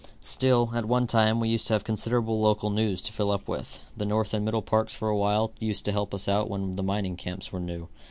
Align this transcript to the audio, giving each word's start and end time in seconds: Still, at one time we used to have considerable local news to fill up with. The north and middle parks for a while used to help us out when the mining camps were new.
Still, 0.19 0.71
at 0.73 0.85
one 0.85 1.05
time 1.05 1.39
we 1.39 1.47
used 1.49 1.67
to 1.67 1.73
have 1.73 1.83
considerable 1.83 2.41
local 2.41 2.71
news 2.71 3.03
to 3.03 3.11
fill 3.13 3.29
up 3.29 3.47
with. 3.47 3.77
The 3.95 4.03
north 4.03 4.33
and 4.33 4.43
middle 4.43 4.63
parks 4.63 4.95
for 4.95 5.09
a 5.09 5.15
while 5.15 5.51
used 5.59 5.85
to 5.85 5.91
help 5.91 6.15
us 6.15 6.27
out 6.27 6.49
when 6.49 6.75
the 6.75 6.81
mining 6.81 7.15
camps 7.17 7.51
were 7.51 7.59
new. 7.59 7.87